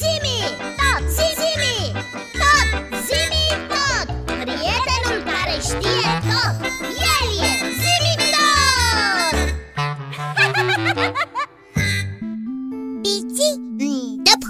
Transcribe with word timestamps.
Zimi, 0.00 0.38
tot, 0.80 1.02
zimi, 1.16 1.76
tot, 2.40 2.68
zimi, 3.06 3.44
tot. 3.72 4.06
Prietenul 4.40 5.18
care 5.30 5.56
știe 5.68 6.10
tot, 6.28 6.56
el 7.14 7.26
e 7.48 7.50
zimi 7.82 8.14
tot. 8.34 9.34
Bici? 13.04 13.48
Dăp, 14.26 14.42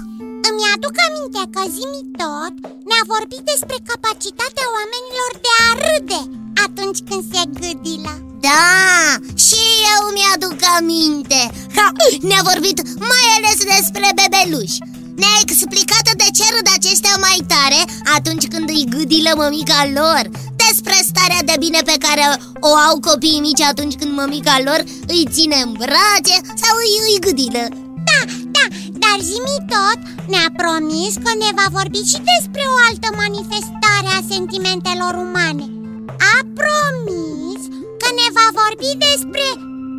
Îmi 0.49 0.63
aduc 0.73 0.95
aminte 1.07 1.41
că 1.53 1.61
Zimi 1.75 2.01
tot 2.21 2.53
ne-a 2.89 3.03
vorbit 3.13 3.43
despre 3.51 3.77
capacitatea 3.91 4.67
oamenilor 4.77 5.31
de 5.45 5.51
a 5.67 5.69
râde 5.85 6.21
atunci 6.65 6.99
când 7.07 7.21
se 7.33 7.41
gâdilă. 7.61 8.13
Da, 8.45 8.63
și 9.45 9.61
eu 9.93 10.01
mi-aduc 10.15 10.59
aminte 10.77 11.41
ha, 11.75 11.87
Ne-a 12.27 12.41
vorbit 12.51 12.77
mai 13.11 13.25
ales 13.37 13.57
despre 13.75 14.07
bebeluși 14.19 14.77
Ne-a 15.23 15.39
explicat 15.45 16.05
de 16.21 16.27
ce 16.37 16.45
râd 16.53 16.67
aceștia 16.77 17.15
mai 17.27 17.39
tare 17.53 17.81
atunci 18.17 18.45
când 18.53 18.67
îi 18.75 18.85
gâdilă 18.95 19.31
mămica 19.35 19.81
lor? 19.97 20.23
Despre 20.63 20.97
starea 21.09 21.41
de 21.49 21.55
bine 21.63 21.81
pe 21.91 21.97
care 22.05 22.25
o 22.69 22.71
au 22.87 22.95
copiii 23.09 23.45
mici 23.47 23.67
atunci 23.71 23.95
când 23.99 24.11
mămica 24.21 24.55
lor 24.67 24.79
îi 25.13 25.23
ține 25.35 25.57
în 25.65 25.71
brațe 25.81 26.35
sau 26.61 26.73
îi, 26.83 26.95
îi 27.07 27.23
gâdilă. 27.25 27.63
Da, 28.09 28.19
da, 28.55 28.65
dar 29.03 29.17
Zimi 29.29 29.57
tot 29.73 29.99
ne-a 30.31 30.49
promis 30.61 31.13
că 31.23 31.31
ne 31.43 31.51
va 31.59 31.67
vorbi 31.77 32.01
și 32.11 32.19
despre 32.31 32.63
o 32.73 32.75
altă 32.87 33.09
manifestare 33.23 34.09
a 34.17 34.27
sentimentelor 34.33 35.13
umane. 35.25 35.65
A 36.35 36.37
promis 36.59 37.61
că 38.01 38.09
ne 38.19 38.27
va 38.37 38.47
vorbi 38.61 38.89
despre 39.07 39.45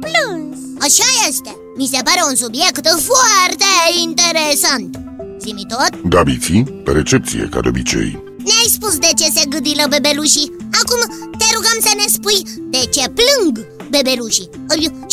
plâns. 0.04 0.56
Așa 0.87 1.09
este, 1.29 1.52
mi 1.80 1.91
se 1.93 2.01
pare 2.06 2.20
un 2.30 2.37
subiect 2.43 2.87
foarte 3.09 3.73
interesant 4.06 5.04
Zimi 5.45 5.66
tot? 5.69 5.93
Da, 6.12 6.23
biții, 6.23 6.62
pe 6.84 6.91
recepție, 6.93 7.48
ca 7.51 7.61
de 7.61 7.69
obicei. 7.69 8.23
Ne-ai 8.48 8.71
spus 8.77 8.95
de 8.98 9.11
ce 9.19 9.27
se 9.37 9.45
gâdilă 9.49 9.85
bebelușii. 9.88 10.52
Acum 10.80 11.01
te 11.38 11.46
rugăm 11.55 11.79
să 11.87 11.93
ne 11.96 12.07
spui 12.16 12.41
de 12.74 12.82
ce 12.95 13.05
plâng 13.18 13.55
bebelușii 13.91 14.51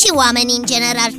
Și 0.02 0.09
oamenii 0.22 0.58
în 0.59 0.66
general. 0.73 1.11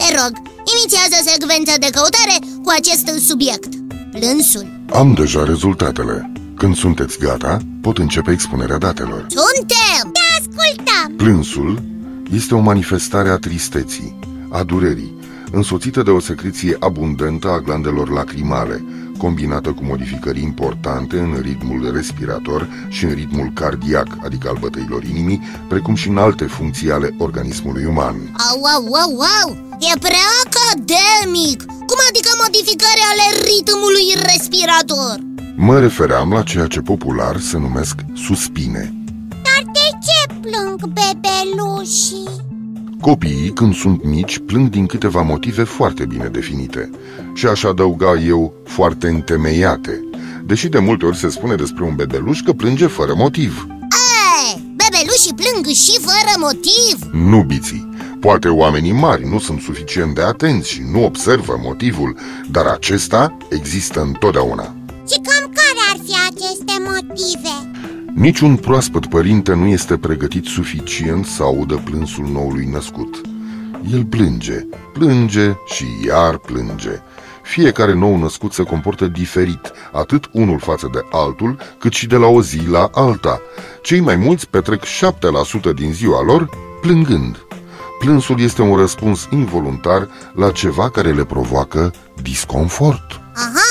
Te 0.00 0.08
rog, 0.18 0.32
inițiază 0.74 1.18
secvența 1.30 1.74
de 1.84 1.90
căutare 1.96 2.36
cu 2.64 2.70
acest 2.78 3.06
subiect. 3.28 3.70
Plânsul. 4.10 4.66
Am 4.92 5.14
deja 5.14 5.44
rezultatele. 5.44 6.32
Când 6.56 6.76
sunteți 6.76 7.18
gata, 7.18 7.58
pot 7.80 7.98
începe 7.98 8.30
expunerea 8.30 8.78
datelor. 8.78 9.26
Suntem! 9.28 10.02
Te 10.12 10.24
ascultăm! 10.38 11.16
Plânsul 11.16 11.82
este 12.32 12.54
o 12.54 12.60
manifestare 12.60 13.28
a 13.28 13.36
tristeții, 13.36 14.18
a 14.50 14.62
durerii, 14.62 15.15
însoțită 15.52 16.02
de 16.02 16.10
o 16.10 16.20
secreție 16.20 16.76
abundentă 16.80 17.48
a 17.50 17.60
glandelor 17.60 18.10
lacrimale, 18.10 18.84
combinată 19.18 19.72
cu 19.72 19.84
modificări 19.84 20.42
importante 20.42 21.18
în 21.18 21.38
ritmul 21.42 21.90
respirator 21.94 22.68
și 22.88 23.04
în 23.04 23.12
ritmul 23.12 23.50
cardiac, 23.54 24.06
adică 24.24 24.48
al 24.48 24.56
bătăilor 24.60 25.04
inimii, 25.04 25.42
precum 25.68 25.94
și 25.94 26.08
în 26.08 26.18
alte 26.18 26.44
funcții 26.44 26.90
ale 26.90 27.14
organismului 27.18 27.84
uman. 27.84 28.16
Au, 28.50 28.62
au, 28.64 28.84
au, 28.92 29.20
au! 29.42 29.50
E 29.78 29.98
prea 29.98 30.28
academic! 30.46 31.64
Cum 31.64 31.98
adică 32.08 32.30
modificări 32.42 33.02
ale 33.10 33.26
ritmului 33.50 34.06
respirator? 34.32 35.16
Mă 35.56 35.78
refeream 35.78 36.32
la 36.32 36.42
ceea 36.42 36.66
ce 36.66 36.80
popular 36.80 37.40
se 37.40 37.58
numesc 37.58 37.94
suspine. 38.14 38.94
Dar 39.28 39.72
de 39.72 39.88
ce 40.06 40.34
plâng 40.40 40.80
bebelușii? 40.80 42.45
Copiii, 43.00 43.52
când 43.52 43.74
sunt 43.74 44.04
mici, 44.04 44.38
plâng 44.38 44.70
din 44.70 44.86
câteva 44.86 45.22
motive 45.22 45.62
foarte 45.62 46.04
bine 46.04 46.26
definite 46.26 46.90
și 47.34 47.46
aș 47.46 47.62
adăuga 47.62 48.14
eu 48.14 48.52
foarte 48.64 49.08
întemeiate, 49.08 50.00
deși 50.44 50.68
de 50.68 50.78
multe 50.78 51.04
ori 51.06 51.16
se 51.16 51.28
spune 51.28 51.54
despre 51.54 51.84
un 51.84 51.94
bebeluș 51.94 52.40
că 52.40 52.52
plânge 52.52 52.86
fără 52.86 53.14
motiv. 53.16 53.66
E, 53.70 54.60
bebelușii 54.60 55.34
plâng 55.34 55.66
și 55.66 55.98
fără 56.00 56.32
motiv 56.38 57.22
Nu 57.28 57.42
biții. 57.42 57.88
Poate 58.20 58.48
oamenii 58.48 58.92
mari 58.92 59.28
nu 59.28 59.38
sunt 59.38 59.60
suficient 59.60 60.14
de 60.14 60.22
atenți 60.22 60.70
și 60.70 60.82
nu 60.92 61.04
observă 61.04 61.60
motivul, 61.62 62.18
dar 62.50 62.66
acesta 62.66 63.36
există 63.50 64.00
întotdeauna. 64.00 64.74
Și 65.10 65.20
cam 65.26 65.52
care 65.58 65.80
ar 65.92 65.98
fi 66.04 66.14
aceste 66.30 66.74
motive? 66.88 67.55
Niciun 68.16 68.56
proaspăt 68.56 69.06
părinte 69.06 69.54
nu 69.54 69.66
este 69.66 69.96
pregătit 69.96 70.44
suficient 70.44 71.26
să 71.26 71.42
audă 71.42 71.80
plânsul 71.84 72.28
noului 72.32 72.64
născut. 72.64 73.20
El 73.92 74.04
plânge, 74.04 74.66
plânge 74.92 75.52
și 75.66 75.84
iar 76.06 76.38
plânge. 76.38 76.90
Fiecare 77.42 77.94
nou 77.94 78.16
născut 78.16 78.52
se 78.52 78.62
comportă 78.62 79.06
diferit, 79.06 79.72
atât 79.92 80.28
unul 80.32 80.58
față 80.58 80.88
de 80.92 81.00
altul, 81.10 81.58
cât 81.78 81.92
și 81.92 82.06
de 82.06 82.16
la 82.16 82.26
o 82.26 82.42
zi 82.42 82.60
la 82.70 82.90
alta. 82.92 83.40
Cei 83.82 84.00
mai 84.00 84.16
mulți 84.16 84.48
petrec 84.48 84.82
7% 84.84 84.88
din 85.74 85.92
ziua 85.92 86.22
lor 86.22 86.48
plângând. 86.80 87.36
Plânsul 87.98 88.40
este 88.40 88.62
un 88.62 88.76
răspuns 88.76 89.28
involuntar 89.30 90.08
la 90.34 90.50
ceva 90.50 90.90
care 90.90 91.12
le 91.12 91.24
provoacă 91.24 91.92
disconfort. 92.22 93.20
Aha, 93.34 93.65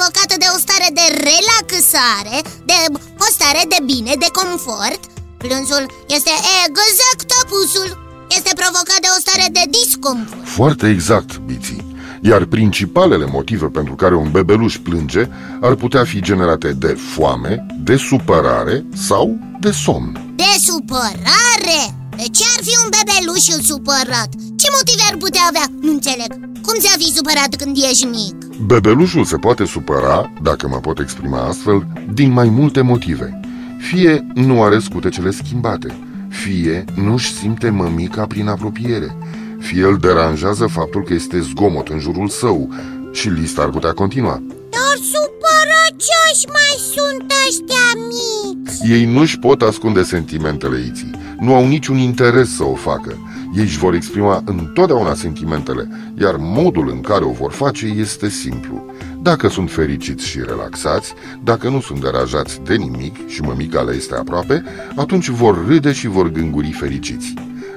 obicei 0.00 0.08
provocat 0.08 0.38
de 0.38 0.48
o 0.54 0.58
stare 0.64 0.88
de 0.98 1.06
relaxare 1.28 2.38
De 2.64 2.78
o 3.18 3.28
stare 3.36 3.62
de 3.68 3.80
bine, 3.84 4.12
de 4.24 4.30
confort 4.40 5.00
Plânsul 5.42 5.84
este 6.16 6.32
exact 6.66 7.28
opusul 7.40 7.88
Este 8.36 8.52
provocat 8.60 9.00
de 9.00 9.10
o 9.16 9.18
stare 9.24 9.46
de 9.52 9.64
disconfort 9.78 10.46
Foarte 10.58 10.88
exact, 10.88 11.38
Biții. 11.38 11.88
Iar 12.22 12.44
principalele 12.44 13.26
motive 13.26 13.66
pentru 13.66 13.94
care 13.94 14.14
un 14.14 14.30
bebeluș 14.30 14.76
plânge 14.76 15.28
ar 15.60 15.74
putea 15.74 16.04
fi 16.04 16.20
generate 16.20 16.68
de 16.72 16.92
foame, 17.12 17.66
de 17.88 17.96
supărare 17.96 18.84
sau 19.08 19.38
de 19.60 19.70
somn. 19.70 20.34
De 20.36 20.52
supărare? 20.66 21.82
De 22.16 22.26
ce 22.36 22.44
ar 22.56 22.60
fi 22.66 22.74
un 22.82 22.88
bebeluș 22.96 23.44
supărat? 23.70 24.30
Ce 24.60 24.68
motive 24.76 25.02
ar 25.10 25.16
putea 25.16 25.44
avea? 25.48 25.66
Nu 25.80 25.90
înțeleg 25.92 26.30
Cum 26.64 26.74
ți-a 26.80 26.96
fi 26.98 27.12
supărat 27.16 27.54
când 27.56 27.76
ești 27.90 28.04
mic? 28.04 28.49
Bebelușul 28.66 29.24
se 29.24 29.36
poate 29.36 29.64
supăra, 29.64 30.32
dacă 30.42 30.68
mă 30.68 30.76
pot 30.76 30.98
exprima 30.98 31.46
astfel, 31.46 31.86
din 32.12 32.32
mai 32.32 32.48
multe 32.48 32.80
motive. 32.80 33.40
Fie 33.78 34.26
nu 34.34 34.62
are 34.62 34.78
scutecele 34.78 35.30
schimbate, 35.30 35.98
fie 36.28 36.84
nu-și 36.94 37.32
simte 37.32 37.70
mămica 37.70 38.26
prin 38.26 38.48
apropiere, 38.48 39.16
fie 39.58 39.84
îl 39.84 39.96
deranjează 39.96 40.66
faptul 40.66 41.02
că 41.02 41.14
este 41.14 41.40
zgomot 41.40 41.88
în 41.88 41.98
jurul 41.98 42.28
său 42.28 42.68
și 43.12 43.28
lista 43.28 43.62
ar 43.62 43.68
putea 43.68 43.92
continua. 43.92 44.42
Dar 44.70 44.96
supărăcioși 45.12 46.46
mai 46.46 46.76
sunt 46.92 47.32
ăștia 47.46 48.00
mici 48.08 48.90
Ei 48.98 49.04
nu-și 49.04 49.38
pot 49.38 49.62
ascunde 49.62 50.02
sentimentele 50.02 50.84
iții, 50.86 51.10
nu 51.38 51.54
au 51.54 51.66
niciun 51.66 51.96
interes 51.96 52.56
să 52.56 52.64
o 52.64 52.74
facă. 52.74 53.18
Ei 53.56 53.62
își 53.62 53.78
vor 53.78 53.94
exprima 53.94 54.42
întotdeauna 54.44 55.14
sentimentele, 55.14 55.88
iar 56.20 56.36
modul 56.38 56.88
în 56.88 57.00
care 57.00 57.24
o 57.24 57.30
vor 57.30 57.52
face 57.52 57.86
este 57.86 58.28
simplu. 58.28 58.84
Dacă 59.22 59.48
sunt 59.48 59.70
fericiți 59.70 60.26
și 60.26 60.40
relaxați, 60.46 61.14
dacă 61.44 61.68
nu 61.68 61.80
sunt 61.80 62.00
deranjați 62.00 62.60
de 62.60 62.74
nimic 62.74 63.28
și 63.28 63.40
mămica 63.40 63.80
le 63.80 63.94
este 63.94 64.14
aproape, 64.14 64.64
atunci 64.96 65.28
vor 65.28 65.66
râde 65.66 65.92
și 65.92 66.06
vor 66.06 66.30
gânguri 66.30 66.72
fericiți. 66.72 67.34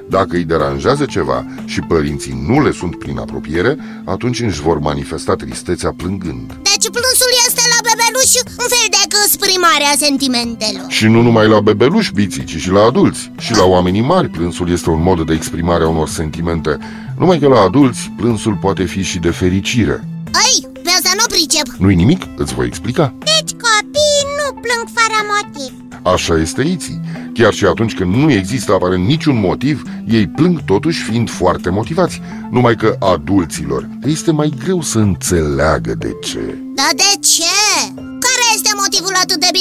Dacă 0.08 0.36
îi 0.36 0.44
deranjează 0.44 1.04
ceva 1.04 1.44
și 1.64 1.80
părinții 1.80 2.44
nu 2.46 2.62
le 2.62 2.72
sunt 2.72 2.98
prin 2.98 3.18
apropiere, 3.18 3.78
atunci 4.04 4.40
își 4.40 4.60
vor 4.60 4.78
manifesta 4.78 5.34
tristețea 5.34 5.92
plângând. 5.96 6.46
Deci 6.46 6.88
plânsul 6.96 7.32
este 7.46 7.62
la 7.74 7.83
bebeluș 8.24 8.54
un 8.58 8.68
fel 8.68 8.88
de 8.90 9.02
exprimare 9.24 9.84
a 9.92 9.96
sentimentelor. 9.96 10.84
Și 10.88 11.06
nu 11.06 11.22
numai 11.22 11.48
la 11.48 11.60
bebeluși 11.60 12.12
biții, 12.12 12.44
ci 12.44 12.56
și 12.56 12.70
la 12.70 12.82
adulți. 12.82 13.30
Și 13.38 13.52
la 13.52 13.64
oamenii 13.64 14.00
mari 14.00 14.28
plânsul 14.28 14.70
este 14.70 14.90
un 14.90 15.02
mod 15.02 15.26
de 15.26 15.32
exprimare 15.32 15.84
a 15.84 15.88
unor 15.88 16.08
sentimente. 16.08 16.78
Numai 17.18 17.38
că 17.38 17.48
la 17.48 17.60
adulți 17.60 18.12
plânsul 18.16 18.58
poate 18.60 18.84
fi 18.84 19.02
și 19.02 19.18
de 19.18 19.30
fericire. 19.30 20.04
Ai, 20.32 20.70
pe 20.82 20.90
asta 20.90 21.10
nu 21.16 21.24
pricep. 21.28 21.66
Nu-i 21.78 21.94
nimic? 21.94 22.22
Îți 22.36 22.54
voi 22.54 22.66
explica. 22.66 23.14
Deci 23.18 23.52
copiii 23.66 24.24
nu 24.38 24.60
plâng 24.64 24.86
fără 24.96 25.18
motiv. 25.34 25.72
Așa 26.02 26.36
este 26.36 26.62
iții 26.62 27.00
Chiar 27.34 27.52
și 27.52 27.64
atunci 27.64 27.94
când 27.94 28.14
nu 28.14 28.32
există 28.32 28.72
aparent 28.72 29.06
niciun 29.06 29.40
motiv 29.40 29.82
Ei 30.08 30.26
plâng 30.26 30.64
totuși 30.64 31.02
fiind 31.02 31.30
foarte 31.30 31.70
motivați. 31.70 32.20
Numai 32.50 32.76
că 32.76 32.96
adulților 32.98 33.88
este 34.04 34.30
mai 34.30 34.52
greu 34.64 34.82
să 34.82 34.98
înțeleagă 34.98 35.94
de 35.98 36.16
ce. 36.22 36.58
Dar 36.74 36.90
de 36.96 37.18
ce? 37.20 37.53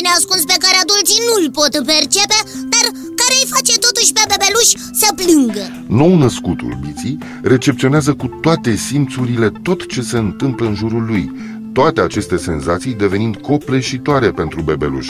Bine 0.03 0.15
ascuns 0.17 0.43
pe 0.53 0.57
care 0.63 0.77
adulții 0.83 1.25
nu-l 1.27 1.45
pot 1.59 1.73
percepe 1.91 2.39
Dar 2.73 2.85
care 3.19 3.33
îi 3.39 3.51
face 3.55 3.73
totuși 3.85 4.13
pe 4.17 4.23
bebeluș 4.31 4.69
să 5.01 5.07
plângă? 5.19 5.65
Nou 5.99 6.15
născutul 6.17 6.77
biții 6.85 7.17
recepționează 7.53 8.11
cu 8.13 8.27
toate 8.41 8.75
simțurile 8.75 9.51
tot 9.67 9.87
ce 9.87 10.01
se 10.01 10.17
întâmplă 10.17 10.65
în 10.67 10.75
jurul 10.75 11.05
lui, 11.05 11.31
toate 11.73 12.01
aceste 12.01 12.37
senzații 12.37 12.93
devenind 12.93 13.35
copleșitoare 13.35 14.31
pentru 14.31 14.61
bebeluș. 14.61 15.09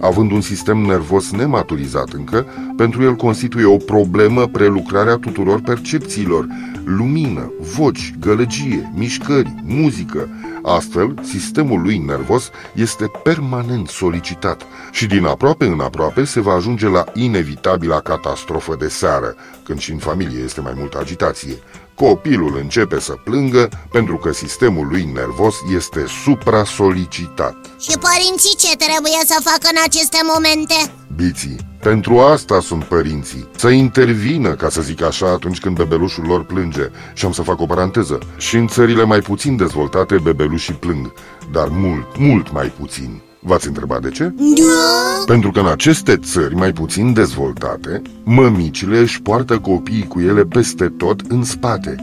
Având 0.00 0.30
un 0.32 0.40
sistem 0.40 0.78
nervos 0.78 1.30
nematurizat 1.30 2.08
încă, 2.12 2.46
pentru 2.76 3.02
el 3.02 3.14
constituie 3.14 3.64
o 3.64 3.76
problemă 3.76 4.46
prelucrarea 4.46 5.16
tuturor 5.16 5.60
percepțiilor, 5.60 6.46
lumină, 6.84 7.52
voci, 7.76 8.14
gălăgie, 8.18 8.92
mișcări, 8.94 9.54
muzică. 9.64 10.28
Astfel, 10.62 11.14
sistemul 11.22 11.82
lui 11.82 11.98
nervos 11.98 12.50
este 12.74 13.10
permanent 13.22 13.88
solicitat 13.88 14.66
și 14.92 15.06
din 15.06 15.24
aproape 15.24 15.64
în 15.64 15.80
aproape 15.80 16.24
se 16.24 16.40
va 16.40 16.52
ajunge 16.52 16.88
la 16.88 17.04
inevitabila 17.14 18.00
catastrofă 18.00 18.76
de 18.78 18.88
seară, 18.88 19.34
când 19.62 19.78
și 19.78 19.92
în 19.92 19.98
familie 19.98 20.42
este 20.42 20.60
mai 20.60 20.72
multă 20.76 20.98
agitație. 20.98 21.58
Copilul 21.94 22.56
începe 22.56 23.00
să 23.00 23.12
plângă 23.12 23.68
pentru 23.90 24.16
că 24.16 24.32
sistemul 24.32 24.86
lui 24.86 25.04
nervos 25.04 25.54
este 25.74 26.04
supra-solicitat. 26.24 27.56
Și 27.80 27.98
părinții 27.98 28.56
ce 28.56 28.76
trebuie 28.76 29.20
să 29.24 29.40
facă 29.42 29.68
în 29.72 29.80
aceste 29.84 30.18
momente? 30.34 30.92
Biții, 31.16 31.56
pentru 31.82 32.18
asta 32.18 32.60
sunt 32.60 32.84
părinții, 32.84 33.48
să 33.56 33.68
intervină, 33.68 34.54
ca 34.54 34.68
să 34.68 34.80
zic 34.80 35.02
așa, 35.02 35.26
atunci 35.26 35.60
când 35.60 35.76
bebelușul 35.76 36.24
lor 36.26 36.44
plânge. 36.44 36.90
Și 37.14 37.24
am 37.24 37.32
să 37.32 37.42
fac 37.42 37.60
o 37.60 37.66
paranteză. 37.66 38.18
Și 38.36 38.56
în 38.56 38.66
țările 38.66 39.04
mai 39.04 39.20
puțin 39.20 39.56
dezvoltate, 39.56 40.16
bebelușii 40.22 40.74
plâng, 40.74 41.12
dar 41.52 41.68
mult, 41.70 42.06
mult 42.18 42.52
mai 42.52 42.72
puțin. 42.78 43.20
V-ați 43.40 43.66
întrebat 43.66 44.02
de 44.02 44.08
ce? 44.08 44.24
Da. 44.24 45.24
Pentru 45.26 45.50
că 45.50 45.60
în 45.60 45.66
aceste 45.66 46.16
țări 46.16 46.54
mai 46.54 46.72
puțin 46.72 47.12
dezvoltate, 47.12 48.02
mămicile 48.24 48.98
își 48.98 49.22
poartă 49.22 49.58
copiii 49.58 50.06
cu 50.08 50.20
ele 50.20 50.44
peste 50.44 50.92
tot 50.96 51.20
în 51.28 51.44
spate. 51.44 51.96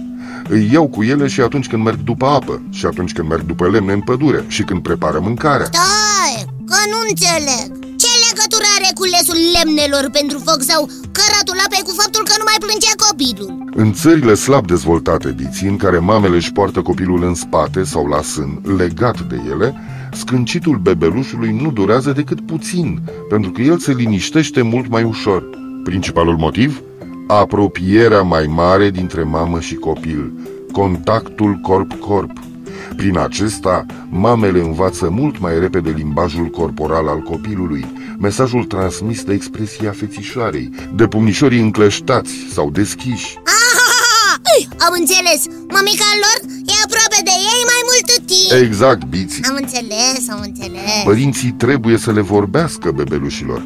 Îi 0.50 0.70
iau 0.74 0.88
cu 0.88 1.04
ele 1.04 1.28
și 1.28 1.42
atunci 1.42 1.68
când 1.68 1.84
merg 1.84 2.00
după 2.04 2.26
apă, 2.26 2.62
și 2.70 2.86
atunci 2.86 3.14
când 3.14 3.30
merg 3.30 3.46
după 3.46 3.70
lemne 3.70 3.94
în 3.94 4.02
pădure, 4.02 4.46
și 4.48 4.64
când 4.64 4.82
prepară 4.82 5.20
mâncarea. 5.20 5.66
Stai, 5.66 6.46
că 6.66 6.76
nu 6.90 6.98
înțeleg 7.10 7.79
Ce 8.90 8.96
legătură 8.96 9.18
are 9.18 9.32
culesul 9.34 9.40
lemnelor 9.56 10.10
pentru 10.12 10.38
foc 10.40 10.62
sau 10.62 10.82
căratul 11.18 11.60
apei 11.66 11.84
cu 11.88 11.94
faptul 12.02 12.24
că 12.24 12.34
nu 12.38 12.46
mai 12.50 12.60
plânge 12.66 12.92
copilul? 13.06 13.50
În 13.84 13.94
țările 13.94 14.34
slab 14.34 14.68
dezvoltate, 14.68 15.32
diții, 15.32 15.68
în 15.68 15.78
care 15.78 15.98
mamele 15.98 16.36
își 16.36 16.52
poartă 16.52 16.82
copilul 16.82 17.24
în 17.24 17.36
spate 17.36 17.84
sau 17.84 18.08
la 18.08 18.22
sân, 18.22 18.62
legat 18.78 19.22
de 19.22 19.38
ele, 19.50 19.76
scâncitul 20.14 20.78
bebelușului 20.78 21.52
nu 21.62 21.72
durează 21.72 22.12
decât 22.12 22.46
puțin, 22.46 23.00
pentru 23.30 23.52
că 23.52 23.62
el 23.62 23.78
se 23.78 23.94
liniștește 23.94 24.62
mult 24.62 24.88
mai 24.90 25.04
ușor. 25.04 25.44
Principalul 25.84 26.38
motiv? 26.38 26.82
Apropierea 27.28 28.22
mai 28.22 28.46
mare 28.46 28.90
dintre 28.90 29.24
mamă 29.24 29.60
și 29.60 29.76
copil, 29.76 30.34
contactul 30.72 31.54
corp-corp. 31.62 32.49
Prin 32.96 33.18
acesta, 33.18 33.86
mamele 34.10 34.60
învață 34.60 35.10
mult 35.10 35.40
mai 35.40 35.60
repede 35.60 35.90
limbajul 35.90 36.46
corporal 36.48 37.08
al 37.08 37.20
copilului, 37.20 37.86
mesajul 38.20 38.64
transmis 38.64 39.24
de 39.24 39.34
expresia 39.34 39.92
fețișoarei, 39.92 40.70
de 40.96 41.08
pumnișorii 41.08 41.60
încleștați 41.60 42.32
sau 42.54 42.72
deschiși. 42.72 43.38
Ah, 43.46 44.66
am 44.80 44.94
înțeles, 45.00 45.42
mămica 45.76 46.10
lor 46.24 46.38
e 46.66 46.74
aproape 46.86 47.20
de 47.24 47.36
ei 47.54 47.64
mai 47.72 47.82
mult 47.90 48.08
timp 48.26 48.62
Exact, 48.64 49.04
biții. 49.06 49.44
Am 49.44 49.56
înțeles, 49.56 50.30
am 50.30 50.42
înțeles. 50.42 51.04
Părinții 51.04 51.52
trebuie 51.52 51.98
să 51.98 52.12
le 52.12 52.22
vorbească 52.22 52.92
bebelușilor, 52.92 53.66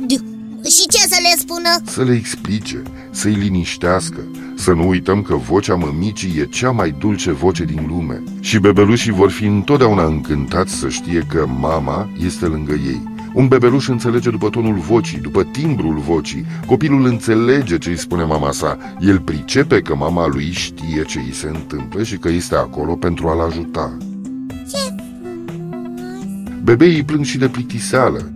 Și 0.75 0.83
ce 0.87 0.97
să 0.97 1.02
le 1.02 1.02
spună? 1.43 1.69
să 1.83 2.03
le 2.03 2.13
explice, 2.13 2.81
să-i 3.11 3.33
liniștească. 3.33 4.19
Să 4.55 4.71
nu 4.71 4.87
uităm 4.87 5.21
că 5.21 5.35
vocea 5.35 5.75
mămicii 5.75 6.39
e 6.39 6.45
cea 6.45 6.71
mai 6.71 6.95
dulce 6.99 7.31
voce 7.31 7.63
din 7.63 7.85
lume 7.87 8.23
și 8.39 8.59
bebelușii 8.59 9.11
vor 9.11 9.31
fi 9.31 9.45
întotdeauna 9.45 10.05
încântați 10.05 10.73
să 10.73 10.89
știe 10.89 11.25
că 11.29 11.45
mama 11.59 12.09
este 12.25 12.45
lângă 12.45 12.73
ei. 12.73 13.11
Un 13.33 13.47
bebeluș 13.47 13.87
înțelege 13.87 14.29
după 14.29 14.49
tonul 14.49 14.75
vocii, 14.75 15.19
după 15.19 15.43
timbrul 15.43 15.97
vocii. 15.97 16.45
Copilul 16.65 17.05
înțelege 17.05 17.77
ce 17.77 17.89
îi 17.89 17.97
spune 17.97 18.23
mama 18.23 18.51
sa. 18.51 18.77
El 18.99 19.19
pricepe 19.19 19.81
că 19.81 19.95
mama 19.95 20.27
lui 20.27 20.51
știe 20.51 21.03
ce 21.07 21.19
îi 21.19 21.33
se 21.33 21.47
întâmplă 21.47 22.03
și 22.03 22.17
că 22.17 22.29
este 22.29 22.55
acolo 22.55 22.95
pentru 22.95 23.27
a-l 23.27 23.39
ajuta. 23.39 23.97
Bebeii 26.63 27.03
plâng 27.03 27.25
și 27.25 27.37
de 27.37 27.47
plictiseală, 27.47 28.31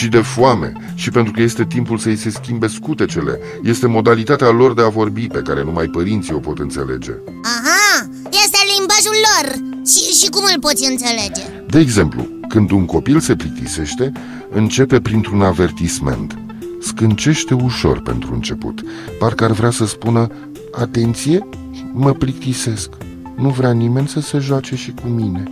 și 0.00 0.08
de 0.08 0.20
foame 0.20 0.72
și 0.94 1.10
pentru 1.10 1.32
că 1.32 1.42
este 1.42 1.64
timpul 1.64 1.98
să-i 1.98 2.16
se 2.16 2.30
schimbe 2.30 2.66
scutecele. 2.66 3.38
Este 3.62 3.86
modalitatea 3.86 4.50
lor 4.50 4.74
de 4.74 4.82
a 4.82 4.88
vorbi 4.88 5.26
pe 5.26 5.38
care 5.38 5.64
numai 5.64 5.86
părinții 5.86 6.34
o 6.34 6.38
pot 6.38 6.58
înțelege. 6.58 7.10
Aha, 7.42 8.08
este 8.30 8.58
limbajul 8.76 9.16
lor 9.28 9.46
și, 9.86 10.18
și 10.20 10.30
cum 10.30 10.42
îl 10.54 10.60
poți 10.60 10.90
înțelege? 10.90 11.42
De 11.68 11.78
exemplu, 11.78 12.28
când 12.48 12.70
un 12.70 12.84
copil 12.84 13.20
se 13.20 13.36
plictisește, 13.36 14.12
începe 14.50 15.00
printr-un 15.00 15.42
avertisment. 15.42 16.38
Scâncește 16.80 17.54
ușor 17.54 18.02
pentru 18.02 18.34
început, 18.34 18.82
parcă 19.18 19.44
ar 19.44 19.50
vrea 19.50 19.70
să 19.70 19.86
spună 19.86 20.26
Atenție, 20.72 21.48
mă 21.92 22.12
plictisesc, 22.12 22.88
nu 23.36 23.48
vrea 23.48 23.72
nimeni 23.72 24.08
să 24.08 24.20
se 24.20 24.38
joace 24.38 24.76
și 24.76 24.94
cu 25.02 25.08
mine. 25.08 25.42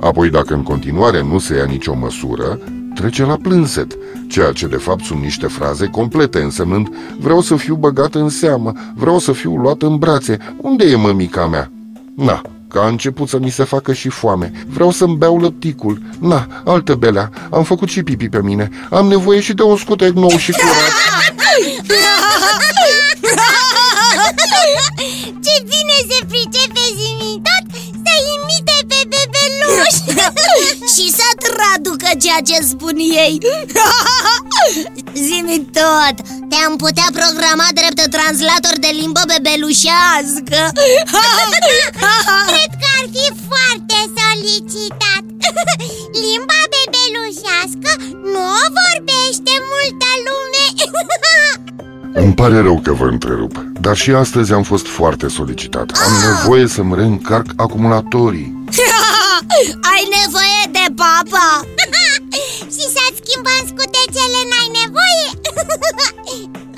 Apoi, 0.00 0.30
dacă 0.30 0.54
în 0.54 0.62
continuare 0.62 1.22
nu 1.22 1.38
se 1.38 1.56
ia 1.56 1.64
nicio 1.64 1.94
măsură, 1.94 2.58
trece 2.96 3.24
la 3.24 3.36
plânset, 3.42 3.96
ceea 4.28 4.52
ce 4.52 4.66
de 4.66 4.76
fapt 4.76 5.04
sunt 5.04 5.20
niște 5.20 5.46
fraze 5.46 5.86
complete, 5.86 6.38
însemnând 6.38 6.88
Vreau 7.18 7.40
să 7.40 7.56
fiu 7.56 7.74
băgat 7.74 8.14
în 8.14 8.28
seamă, 8.28 8.72
vreau 8.94 9.18
să 9.18 9.32
fiu 9.32 9.56
luat 9.56 9.82
în 9.82 9.96
brațe, 9.96 10.38
unde 10.56 10.84
e 10.84 10.96
mămica 10.96 11.46
mea? 11.46 11.70
Na, 12.14 12.42
că 12.68 12.78
a 12.78 12.86
început 12.86 13.28
să 13.28 13.38
mi 13.38 13.50
se 13.50 13.64
facă 13.64 13.92
și 13.92 14.08
foame. 14.08 14.52
Vreau 14.66 14.90
să-mi 14.90 15.16
beau 15.16 15.40
lăpticul. 15.40 16.02
Na, 16.18 16.46
altă 16.64 16.94
belea. 16.94 17.30
Am 17.50 17.64
făcut 17.64 17.88
și 17.88 18.02
pipi 18.02 18.28
pe 18.28 18.42
mine. 18.42 18.70
Am 18.90 19.06
nevoie 19.06 19.40
și 19.40 19.52
de 19.54 19.62
un 19.62 19.76
scutec 19.76 20.12
nou 20.12 20.36
și 20.36 20.52
curat. 20.52 20.92
Ce 25.44 25.54
bine 25.70 25.96
se 26.08 26.24
pricepe 26.26 26.84
zimitot 26.98 27.55
și 30.94 31.06
să 31.18 31.28
traducă 31.46 32.08
ceea 32.22 32.40
ce 32.48 32.56
spun 32.72 32.96
ei. 33.24 33.34
Zimi 35.26 35.58
tot, 35.78 36.16
te-am 36.50 36.74
putea 36.84 37.08
programa 37.20 37.66
drept 37.78 38.00
translator 38.16 38.74
de 38.84 38.90
limbă 39.00 39.22
bebelușească. 39.30 40.60
Cred 42.50 42.72
că 42.80 42.88
ar 42.98 43.06
fi 43.14 43.26
foarte 43.48 43.98
solicitat. 44.18 45.24
Limba 46.22 46.60
bebelușească 46.72 47.90
nu 48.32 48.42
o 48.62 48.64
vorbește 48.80 49.52
multă 49.70 50.10
lume. 50.26 50.64
Îmi 52.22 52.34
pare 52.34 52.60
rău 52.60 52.80
că 52.82 52.92
vă 52.92 53.04
întrerup, 53.04 53.64
dar 53.80 53.96
și 53.96 54.10
astăzi 54.10 54.52
am 54.52 54.62
fost 54.62 54.86
foarte 54.86 55.28
solicitat. 55.28 55.90
Am 56.06 56.12
nevoie 56.32 56.66
să-mi 56.66 56.94
reîncarc 56.94 57.46
acumulatorii. 57.56 58.64
Ai 59.92 60.02
nevoie 60.16 60.62
de 60.70 60.84
papa 61.02 61.48
Și 62.74 62.84
să-ți 62.94 63.20
schimbăm 63.22 63.62
scutecele 63.66 64.40
n-ai 64.50 64.68
nevoie? 64.80 65.28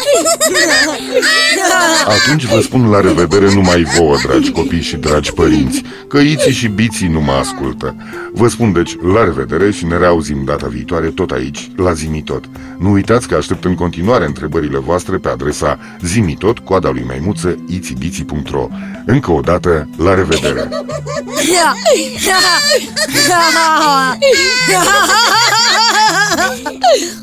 Atunci 2.17 2.45
vă 2.45 2.61
spun 2.61 2.91
la 2.91 3.01
revedere 3.01 3.55
numai 3.55 3.83
vouă, 3.83 4.17
dragi 4.27 4.51
copii 4.51 4.83
și 4.83 4.97
dragi 4.97 5.33
părinți, 5.33 5.83
că 6.09 6.19
iții 6.19 6.53
și 6.53 6.67
biții 6.67 7.09
nu 7.09 7.21
mă 7.21 7.33
ascultă. 7.33 7.97
Vă 8.33 8.49
spun 8.49 8.73
deci 8.73 8.97
la 9.13 9.25
revedere 9.25 9.71
și 9.71 9.87
ne 9.87 9.97
reauzim 9.97 10.45
data 10.45 10.67
viitoare 10.67 11.07
tot 11.07 11.31
aici, 11.31 11.71
la 11.77 11.93
Zimitot. 11.93 12.45
Nu 12.79 12.91
uitați 12.91 13.29
că 13.29 13.35
aștept 13.35 13.65
în 13.65 13.75
continuare 13.75 14.25
întrebările 14.25 14.79
voastre 14.79 15.17
pe 15.17 15.29
adresa 15.29 15.79
zimitot, 16.01 16.59
coada 16.59 16.91
lui 16.91 17.05
maimuță, 17.07 17.57
itibiții.ro 17.69 18.69
Încă 19.07 19.31
o 19.31 19.41
dată, 19.41 19.89
la 19.97 20.15
revedere! 20.15 20.69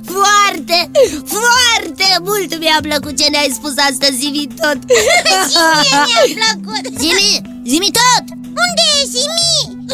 Foarte, 0.06 0.92
foarte 1.26 2.18
mult 2.24 2.60
mi-a 2.60 2.75
plăcut 2.82 3.18
ce 3.18 3.30
ne-ai 3.30 3.52
spus 3.54 3.74
astăzi, 3.90 4.18
Zimi 4.18 4.48
tot. 4.62 4.78
Și 5.52 5.58
mie 6.26 6.36
mi-a 6.36 6.54
plăcut. 6.62 7.00
Zimi, 7.00 7.42
Zimi 7.66 7.90
tot! 8.00 8.24
Unde 8.64 8.84
e 9.02 9.06
Zimi? 9.14 9.86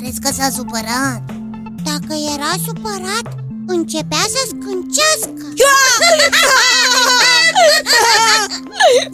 Crezi 0.00 0.20
că 0.20 0.30
s-a 0.32 0.50
supărat? 0.50 1.22
Dacă 1.84 2.14
era 2.34 2.52
supărat, 2.66 3.26
începea 3.66 4.24
să 4.34 4.40
scâncească. 4.48 5.44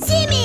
Zimi, 0.07 0.45